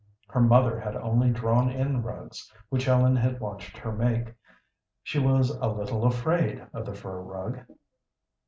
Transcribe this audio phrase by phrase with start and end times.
[0.29, 4.33] Her mother had only drawn in rugs, which Ellen had watched her make.
[5.03, 7.59] She was a little afraid of the fur rug.